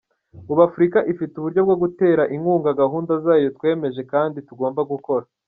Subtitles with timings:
[0.51, 5.25] Ubu Afurika ifite uburyo bwo gutera inkunga gahunda zayo twemeje kandi tugomba gukora.